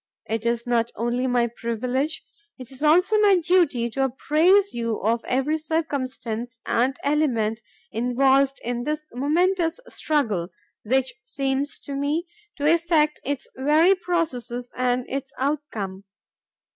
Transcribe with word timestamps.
It 0.27 0.47
is 0.47 0.65
not 0.65 0.89
only 0.95 1.27
my 1.27 1.45
privilege, 1.45 2.23
it 2.57 2.71
is 2.71 2.81
also 2.81 3.19
my 3.19 3.35
duty 3.35 3.87
to 3.91 4.03
appraise 4.05 4.73
you 4.73 4.99
of 4.99 5.23
every 5.25 5.59
circumstance 5.59 6.59
and 6.65 6.97
element 7.03 7.61
involved 7.91 8.59
in 8.63 8.81
this 8.81 9.05
momentous 9.13 9.79
struggle 9.89 10.49
which 10.81 11.13
seems 11.23 11.77
to 11.81 11.93
me 11.95 12.25
to 12.57 12.65
affect 12.73 13.19
its 13.23 13.47
very 13.55 13.93
processes 13.93 14.71
and 14.75 15.05
its 15.07 15.33
outcome. 15.37 16.03